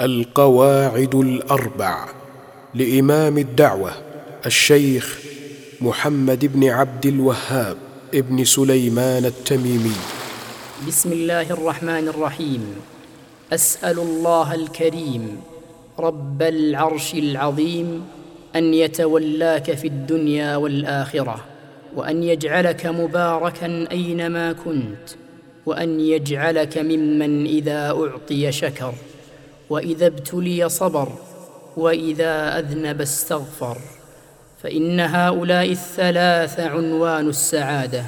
القواعد 0.00 1.14
الأربع 1.14 2.08
لإمام 2.74 3.38
الدعوة 3.38 3.92
الشيخ 4.46 5.20
محمد 5.80 6.44
بن 6.44 6.68
عبد 6.68 7.06
الوهاب 7.06 7.76
ابن 8.14 8.44
سليمان 8.44 9.24
التميمي. 9.24 9.96
بسم 10.88 11.12
الله 11.12 11.50
الرحمن 11.50 12.08
الرحيم. 12.08 12.62
أسأل 13.52 13.98
الله 13.98 14.54
الكريم 14.54 15.40
رب 15.98 16.42
العرش 16.42 17.14
العظيم 17.14 18.04
أن 18.56 18.74
يتولاك 18.74 19.74
في 19.74 19.86
الدنيا 19.86 20.56
والآخرة 20.56 21.44
وأن 21.96 22.22
يجعلك 22.22 22.86
مباركا 22.86 23.88
أينما 23.90 24.52
كنت 24.52 25.08
وأن 25.66 26.00
يجعلك 26.00 26.78
ممن 26.78 27.46
إذا 27.46 27.90
أعطي 27.90 28.52
شكر. 28.52 28.94
وإذا 29.70 30.06
ابتلي 30.06 30.68
صبر 30.68 31.08
وإذا 31.76 32.58
أذنب 32.58 33.00
استغفر. 33.00 33.78
فإن 34.62 35.00
هؤلاء 35.00 35.70
الثلاث 35.70 36.60
عنوان 36.60 37.28
السعادة. 37.28 38.04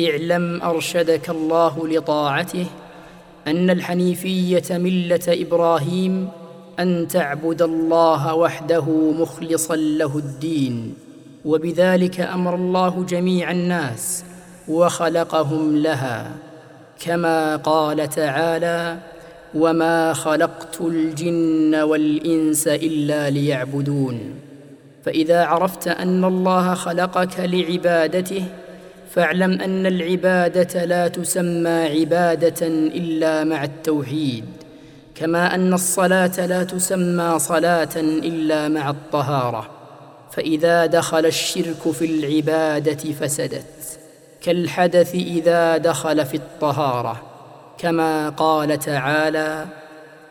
اعلم 0.00 0.62
أرشدك 0.62 1.30
الله 1.30 1.88
لطاعته 1.88 2.66
أن 3.46 3.70
الحنيفية 3.70 4.64
ملة 4.70 5.20
إبراهيم 5.28 6.28
أن 6.80 7.08
تعبد 7.08 7.62
الله 7.62 8.34
وحده 8.34 8.84
مخلصا 8.90 9.76
له 9.76 10.18
الدين. 10.18 10.94
وبذلك 11.44 12.20
أمر 12.20 12.54
الله 12.54 13.04
جميع 13.08 13.50
الناس 13.50 14.24
وخلقهم 14.68 15.76
لها. 15.76 16.30
كما 17.00 17.56
قال 17.56 18.08
تعالى 18.08 18.98
وما 19.56 20.12
خلقت 20.12 20.80
الجن 20.80 21.74
والانس 21.74 22.68
الا 22.68 23.30
ليعبدون 23.30 24.34
فاذا 25.04 25.44
عرفت 25.44 25.88
ان 25.88 26.24
الله 26.24 26.74
خلقك 26.74 27.40
لعبادته 27.40 28.44
فاعلم 29.10 29.60
ان 29.60 29.86
العباده 29.86 30.84
لا 30.84 31.08
تسمى 31.08 31.70
عباده 31.70 32.66
الا 32.66 33.44
مع 33.44 33.64
التوحيد 33.64 34.44
كما 35.14 35.54
ان 35.54 35.74
الصلاه 35.74 36.46
لا 36.46 36.64
تسمى 36.64 37.38
صلاه 37.38 37.96
الا 37.96 38.68
مع 38.68 38.90
الطهاره 38.90 39.70
فاذا 40.32 40.86
دخل 40.86 41.26
الشرك 41.26 41.92
في 41.92 42.04
العباده 42.04 43.12
فسدت 43.12 43.98
كالحدث 44.42 45.14
اذا 45.14 45.76
دخل 45.76 46.26
في 46.26 46.34
الطهاره 46.34 47.35
كما 47.78 48.28
قال 48.28 48.78
تعالى 48.78 49.66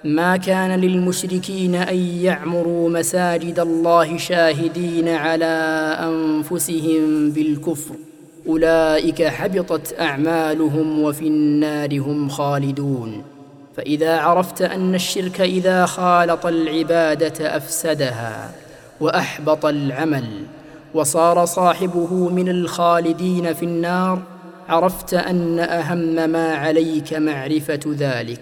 ما 0.03 0.37
كان 0.37 0.79
للمشركين 0.79 1.75
أن 1.75 1.97
يعمروا 1.97 2.89
مساجد 2.89 3.59
الله 3.59 4.17
شاهدين 4.17 5.07
على 5.07 5.45
أنفسهم 5.99 7.29
بالكفر 7.29 7.95
أولئك 8.47 9.23
حبطت 9.23 9.99
أعمالهم 9.99 11.01
وفي 11.03 11.27
النار 11.27 11.99
هم 11.99 12.29
خالدون. 12.29 13.23
فإذا 13.77 14.17
عرفت 14.17 14.61
أن 14.61 14.95
الشرك 14.95 15.41
إذا 15.41 15.85
خالط 15.85 16.45
العبادة 16.45 17.57
أفسدها 17.57 18.51
وأحبط 19.01 19.65
العمل 19.65 20.25
وصار 20.93 21.45
صاحبه 21.45 22.29
من 22.29 22.49
الخالدين 22.49 23.53
في 23.53 23.65
النار 23.65 24.21
عرفت 24.69 25.13
أن 25.13 25.59
أهم 25.59 26.29
ما 26.29 26.55
عليك 26.55 27.13
معرفة 27.13 27.79
ذلك. 27.87 28.41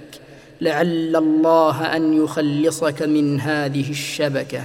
لعل 0.62 1.16
الله 1.16 1.96
أن 1.96 2.24
يخلصك 2.24 3.02
من 3.02 3.42
هذه 3.42 3.90
الشبكة 3.90 4.62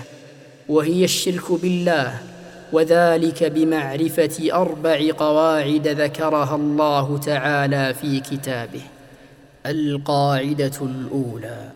وهي 0.69 1.05
الشرك 1.05 1.53
بالله 1.53 2.15
وذلك 2.73 3.45
بمعرفة 3.45 4.53
أربع 4.53 5.11
قواعد 5.19 5.89
ذكرها 5.89 6.55
الله 6.55 7.19
تعالى 7.19 7.95
في 7.95 8.21
كتابه. 8.21 8.83
القاعدة 9.67 10.73
الأولى 10.83 11.71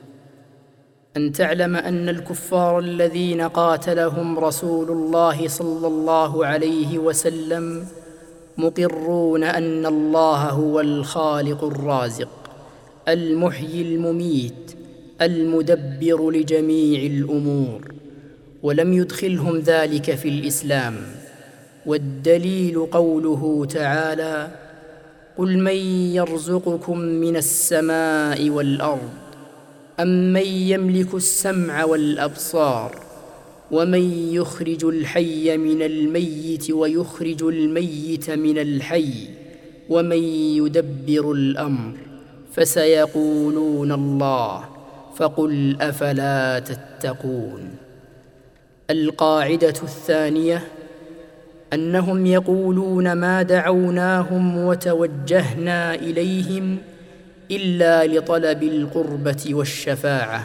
أن 1.17 1.33
تعلم 1.33 1.77
أن 1.77 2.09
الكفار 2.09 2.79
الذين 2.79 3.41
قاتلهم 3.41 4.39
رسول 4.39 4.91
الله 4.91 5.49
صلى 5.49 5.87
الله 5.87 6.47
عليه 6.47 6.99
وسلم 6.99 7.87
مقرون 8.59 9.45
أن 9.45 9.87
الله 9.87 10.49
هو 10.51 10.81
الخالق 10.81 11.65
الرازق 11.65 12.29
المحيي 13.09 13.83
المميت 13.83 14.75
المدبر 15.23 16.31
لجميع 16.31 17.03
الأمور 17.03 17.95
ولم 18.63 18.93
يدخلهم 18.93 19.59
ذلك 19.59 20.15
في 20.15 20.29
الإسلام 20.29 20.97
والدليل 21.87 22.87
قوله 22.87 23.67
تعالى 23.71 24.49
قل 25.39 25.59
من 25.59 25.77
يرزقكم 26.15 26.99
من 26.99 27.37
السماء 27.37 28.51
والأرض 28.51 29.11
امن 30.01 30.47
يملك 30.47 31.15
السمع 31.15 31.85
والأبصار 31.85 33.12
ومن 33.73 34.33
يخرج 34.33 34.85
الحي 34.85 35.57
من 35.57 35.83
الميت 35.83 36.71
ويخرج 36.71 37.43
الميت 37.43 38.31
من 38.31 38.59
الحي 38.59 39.13
ومن 39.89 40.23
يدبر 40.57 41.33
الامر 41.33 41.93
فسيقولون 42.53 43.93
الله 43.93 44.65
فقل 45.17 45.77
افلا 45.81 46.59
تتقون 46.59 47.71
القاعده 48.91 49.75
الثانية 49.83 50.63
انهم 51.73 52.27
يقولون 52.27 53.13
ما 53.13 53.43
دعوناهم 53.43 54.59
وتوجهنا 54.59 55.95
اليهم 55.95 56.79
الا 57.51 58.07
لطلب 58.07 58.63
القربه 58.63 59.45
والشفاعه 59.51 60.45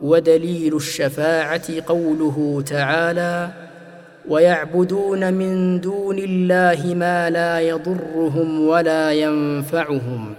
ودليل 0.00 0.76
الشفاعة 0.76 1.80
قوله 1.86 2.64
تعالى 2.66 3.48
ويعبدون 4.28 5.34
من 5.34 5.80
دون 5.80 6.18
الله 6.18 6.94
ما 6.94 7.30
لا 7.30 7.60
يضرهم 7.60 8.68
ولا 8.68 9.12
ينفعهم 9.12 10.34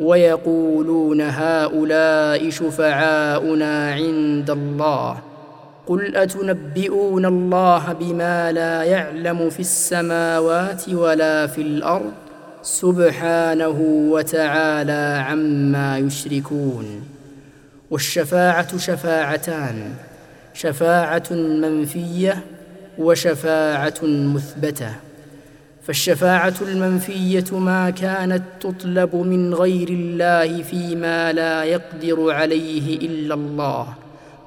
ويقولون 0.00 1.20
هؤلاء 1.20 2.50
شفعاؤنا 2.50 3.92
عند 3.92 4.50
الله. 4.50 5.18
قل 5.86 6.16
أتنبئون 6.16 7.26
الله 7.26 7.92
بما 7.92 8.52
لا 8.52 8.82
يعلم 8.82 9.50
في 9.50 9.60
السماوات 9.60 10.88
ولا 10.88 11.46
في 11.46 11.62
الأرض؟ 11.62 12.12
سبحانه 12.62 13.78
وتعالى 14.10 15.24
عما 15.28 15.98
يشركون. 15.98 17.15
والشفاعة 17.90 18.78
شفاعتان 18.78 19.94
شفاعة 20.54 21.32
منفية 21.32 22.44
وشفاعة 22.98 23.94
مثبتة. 24.02 24.92
فالشفاعة 25.86 26.54
المنفية 26.62 27.58
ما 27.58 27.90
كانت 27.90 28.42
تطلب 28.60 29.16
من 29.16 29.54
غير 29.54 29.88
الله 29.88 30.62
فيما 30.62 31.32
لا 31.32 31.64
يقدر 31.64 32.30
عليه 32.30 32.96
إلا 32.96 33.34
الله 33.34 33.86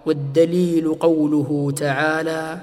والدليل 0.05 0.93
قوله 0.93 1.73
تعالى 1.77 2.57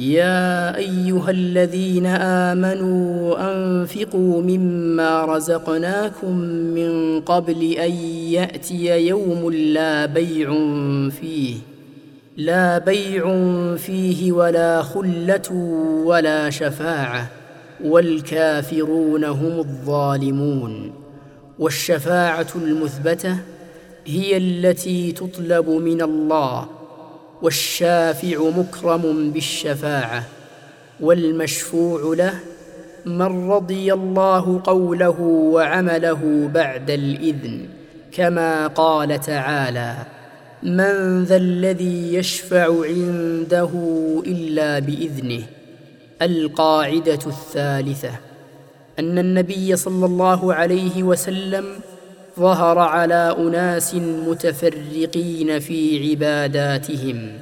يا 0.00 0.76
أيها 0.76 1.30
الذين 1.30 2.06
آمنوا 2.06 3.36
أنفقوا 3.52 4.42
مما 4.42 5.24
رزقناكم 5.24 6.36
من 6.74 7.20
قبل 7.20 7.72
أن 7.72 7.90
يأتي 8.32 9.06
يوم 9.06 9.52
لا 9.52 10.06
بيع 10.06 10.48
فيه 11.10 11.56
لا 12.36 12.78
بيع 12.78 13.24
فيه 13.76 14.32
ولا 14.32 14.82
خلة 14.82 15.52
ولا 16.04 16.50
شفاعة 16.50 17.30
والكافرون 17.84 19.24
هم 19.24 19.58
الظالمون. 19.58 20.92
والشفاعة 21.58 22.46
المثبتة 22.56 23.36
هي 24.06 24.36
التي 24.36 25.12
تطلب 25.12 25.68
من 25.68 26.02
الله 26.02 26.79
والشافع 27.42 28.50
مكرم 28.56 29.30
بالشفاعة 29.30 30.24
والمشفوع 31.00 32.14
له 32.16 32.34
من 33.06 33.50
رضي 33.50 33.92
الله 33.92 34.60
قوله 34.64 35.20
وعمله 35.54 36.50
بعد 36.54 36.90
الإذن 36.90 37.66
كما 38.12 38.66
قال 38.66 39.20
تعالى 39.20 39.96
من 40.62 41.24
ذا 41.24 41.36
الذي 41.36 42.14
يشفع 42.14 42.84
عنده 42.84 43.70
إلا 44.26 44.78
بإذنه 44.78 45.42
القاعدة 46.22 47.18
الثالثة 47.26 48.10
أن 48.98 49.18
النبي 49.18 49.76
صلى 49.76 50.06
الله 50.06 50.54
عليه 50.54 51.02
وسلم 51.02 51.64
ظهر 52.40 52.78
على 52.78 53.36
أناس 53.38 53.94
متفرقين 53.94 55.58
في 55.58 56.10
عباداتهم. 56.10 57.32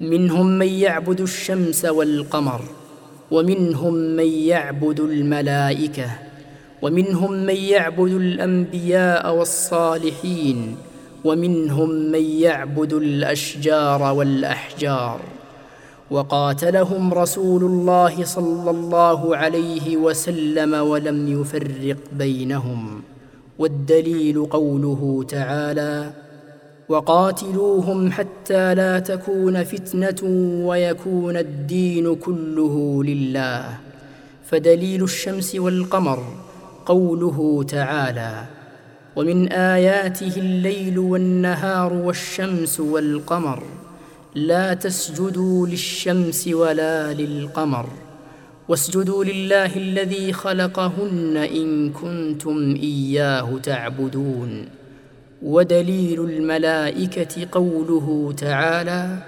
منهم 0.00 0.46
من 0.58 0.66
يعبد 0.66 1.20
الشمس 1.20 1.84
والقمر 1.84 2.60
ومنهم 3.30 3.94
من 3.94 4.26
يعبد 4.26 5.00
الملائكة 5.00 6.10
ومنهم 6.82 7.32
من 7.32 7.56
يعبد 7.56 8.12
الأنبياء 8.12 9.34
والصالحين 9.34 10.76
ومنهم 11.24 11.90
من 11.90 12.24
يعبد 12.24 12.92
الأشجار 12.92 14.02
والأحجار. 14.02 15.20
وقاتلهم 16.10 17.14
رسول 17.14 17.62
الله 17.64 18.24
صلى 18.24 18.70
الله 18.70 19.36
عليه 19.36 19.96
وسلم 19.96 20.74
ولم 20.74 21.40
يفرق 21.40 21.96
بينهم. 22.12 23.02
والدليل 23.58 24.44
قوله 24.44 25.24
تعالى 25.28 26.10
وقاتلوهم 26.88 28.12
حتى 28.12 28.74
لا 28.74 28.98
تكون 28.98 29.64
فتنة 29.64 30.20
ويكون 30.66 31.36
الدين 31.36 32.14
كله 32.16 33.04
لله. 33.04 33.78
فدليل 34.44 35.02
الشمس 35.02 35.54
والقمر 35.54 36.22
قوله 36.86 37.64
تعالى 37.68 38.44
ومن 39.16 39.52
آياته 39.52 40.36
الليل 40.36 40.98
والنهار 40.98 41.92
والشمس 41.92 42.80
والقمر. 42.80 43.62
لا 44.34 44.74
تسجدوا 44.74 45.66
للشمس 45.66 46.48
ولا 46.48 47.12
للقمر. 47.12 47.86
واسجدوا 48.68 49.24
لله 49.24 49.76
الذي 49.76 50.32
خلقهن 50.32 51.36
إن 51.36 51.90
كنتم 51.90 52.74
إياه 52.82 53.58
تعبدون. 53.62 54.64
ودليل 55.42 56.20
الملائكة 56.20 57.46
قوله 57.52 58.34
تعالى 58.36 59.18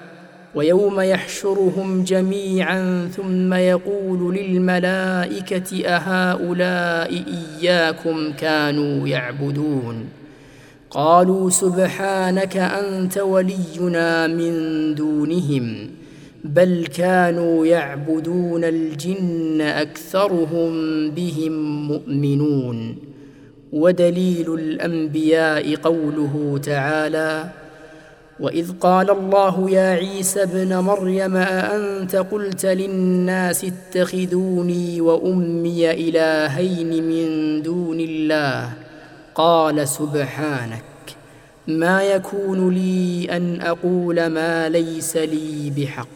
ويوم 0.55 1.00
يحشرهم 1.00 2.05
جميعا 2.05 3.11
ثم 3.17 3.55
يقول 3.55 4.35
للملائكة 4.35 5.87
أهؤلاء 5.87 7.25
إياكم 7.61 8.33
كانوا 8.33 9.09
يعبدون. 9.09 10.09
قالوا 10.91 11.50
سبحانك 11.50 12.56
أنت 12.56 13.19
ولينا 13.19 14.27
من 14.27 14.94
دونهم. 14.94 15.91
بل 16.54 16.87
كانوا 16.87 17.66
يعبدون 17.66 18.64
الجن 18.64 19.60
أكثرهم 19.60 20.70
بهم 21.10 21.87
مؤمنون. 21.88 22.96
ودليل 23.72 24.54
الأنبياء 24.54 25.75
قوله 25.75 26.60
تعالى 26.62 27.44
وإذ 28.40 28.72
قال 28.81 29.10
الله 29.10 29.70
يا 29.70 29.90
عيسى 29.90 30.43
ابن 30.43 30.76
مريم 30.76 31.37
أأنت 31.37 32.16
قلت 32.16 32.66
للناس 32.66 33.64
اتخذوني 33.64 35.00
وأمي 35.00 35.90
إلهين 35.90 37.04
من 37.04 37.62
دون 37.62 38.00
الله؟ 38.00 38.72
قال 39.34 39.88
سبحانك. 39.88 40.82
ما 41.66 42.02
يكون 42.02 42.75
لي 42.75 43.26
أن 43.31 43.60
أقول 43.60 44.26
ما 44.26 44.69
ليس 44.69 45.16
لي 45.16 45.72
بحق. 45.76 46.15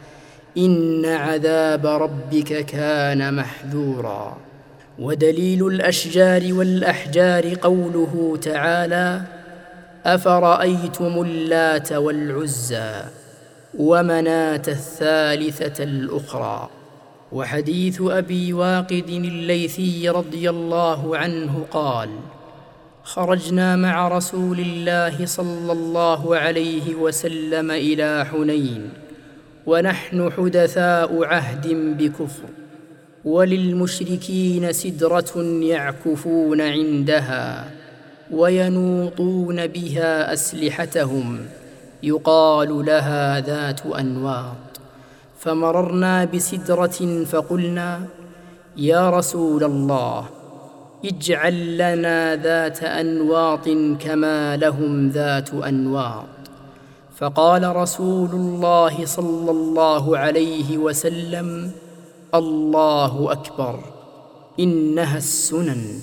إن 0.57 1.05
عذاب 1.05 1.85
ربك 1.85 2.65
كان 2.65 3.33
محذورا. 3.33 4.37
ودليل 4.99 5.67
الأشجار 5.67 6.53
والأحجار 6.53 7.55
قوله 7.55 8.39
تعالى 8.41 9.21
أفرأيتم 10.05 11.21
اللات 11.21 11.93
والعزى 11.93 12.93
ومناة 13.77 14.61
الثالثة 14.67 15.83
الأخرى. 15.83 16.69
وحديث 17.31 18.01
أبي 18.01 18.53
واقد 18.53 19.09
الليثي 19.09 20.09
رضي 20.09 20.49
الله 20.49 21.17
عنه 21.17 21.65
قال 21.71 22.09
خرجنا 23.03 23.75
مع 23.75 24.07
رسول 24.07 24.59
الله 24.59 25.25
صلى 25.25 25.71
الله 25.71 26.37
عليه 26.37 26.95
وسلم 26.95 27.71
إلى 27.71 28.25
حنين. 28.31 28.89
ونحن 29.65 30.31
حدثاء 30.31 31.23
عهد 31.23 31.67
بكفر 31.97 32.49
وللمشركين 33.25 34.71
سدرة 34.71 35.41
يعكفون 35.61 36.61
عندها 36.61 37.71
وينوطون 38.31 39.67
بها 39.67 40.33
أسلحتهم 40.33 41.39
يقال 42.03 42.85
لها 42.85 43.39
ذات 43.39 43.85
أنواط. 43.85 44.55
فمررنا 45.39 46.25
بسدرة 46.25 47.23
فقلنا 47.25 48.01
يا 48.77 49.09
رسول 49.09 49.63
الله 49.63 50.25
اجعل 51.05 51.77
لنا 51.77 52.35
ذات 52.35 52.83
أنواط 52.83 53.69
كما 53.99 54.57
لهم 54.57 55.09
ذات 55.09 55.53
أنواط. 55.53 56.40
فقال 57.21 57.75
رسول 57.75 58.29
الله 58.29 59.05
صلى 59.05 59.51
الله 59.51 60.17
عليه 60.17 60.77
وسلم 60.77 61.71
الله 62.35 63.31
أكبر 63.31 63.79
إنها 64.59 65.17
السنن. 65.17 65.99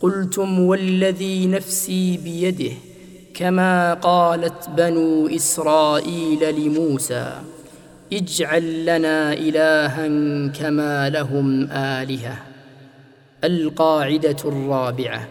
قلتم 0.00 0.60
والذي 0.60 1.46
نفسي 1.46 2.16
بيده 2.16 2.72
كما 3.34 3.94
قالت 3.94 4.68
بنو 4.68 5.28
إسرائيل 5.28 6.66
لموسى 6.66 7.32
اجعل 8.12 8.86
لنا 8.86 9.32
إلها 9.32 10.06
كما 10.48 11.10
لهم 11.10 11.70
آلهة. 11.72 12.36
القاعدة 13.44 14.36
الرابعة. 14.44 15.28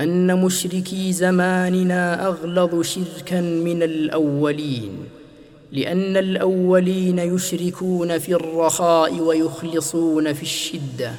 أن 0.00 0.40
مشركي 0.44 1.12
زماننا 1.12 2.26
أغلظ 2.26 2.82
شركا 2.82 3.40
من 3.40 3.82
الأولين 3.82 4.92
لأن 5.72 6.16
الأولين 6.16 7.18
يشركون 7.18 8.18
في 8.18 8.34
الرخاء 8.34 9.20
ويخلصون 9.20 10.32
في 10.32 10.42
الشدة 10.42 11.12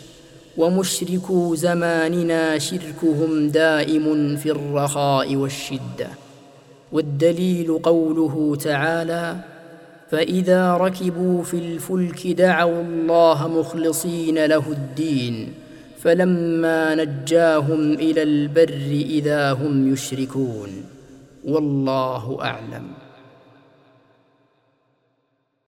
ومشركو 0.57 1.55
زماننا 1.55 2.57
شركهم 2.57 3.47
دائم 3.47 4.37
في 4.37 4.51
الرخاء 4.51 5.35
والشدة. 5.35 6.07
والدليل 6.91 7.79
قوله 7.83 8.55
تعالى 8.55 9.35
فإذا 10.11 10.73
ركبوا 10.73 11.43
في 11.43 11.53
الفلك 11.53 12.27
دعوا 12.27 12.81
الله 12.81 13.47
مخلصين 13.47 14.45
له 14.45 14.71
الدين. 14.71 15.53
فلما 16.01 16.95
نجاهم 16.95 17.93
إلى 17.93 18.23
البر 18.23 19.03
إذا 19.05 19.51
هم 19.51 19.93
يشركون. 19.93 20.69
والله 21.43 22.37
أعلم. 22.41 23.08